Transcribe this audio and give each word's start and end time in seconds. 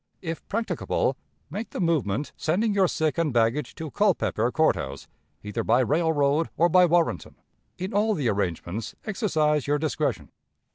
If 0.23 0.43
practicable, 0.49 1.15
make 1.51 1.69
the 1.69 1.79
movement, 1.79 2.33
sending 2.35 2.73
your 2.73 2.87
sick 2.87 3.19
and 3.19 3.31
baggage 3.31 3.75
to 3.75 3.91
Culpepper 3.91 4.51
Court 4.51 4.75
House, 4.75 5.07
either 5.43 5.63
by 5.63 5.81
railroad 5.81 6.49
or 6.57 6.69
by 6.69 6.87
Warrenton. 6.87 7.35
In 7.77 7.93
all 7.93 8.15
the 8.15 8.27
arrangements, 8.27 8.95
exercise 9.05 9.67
your 9.67 9.77
discretion.' 9.77 10.31